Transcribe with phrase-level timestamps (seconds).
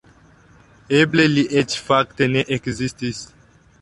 [1.01, 3.21] Eble li eĉ fakte ne ekzistis.